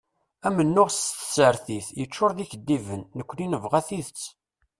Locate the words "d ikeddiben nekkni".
2.33-3.47